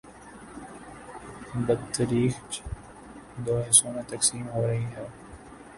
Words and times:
،بتدریج 1.65 2.33
دو 3.45 3.55
حصوں 3.69 3.93
میں 3.93 4.03
تقسیم 4.07 4.49
ہورہی 4.49 4.85
ہی۔ 4.85 5.05